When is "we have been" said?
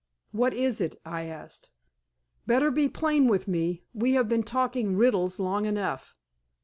3.93-4.41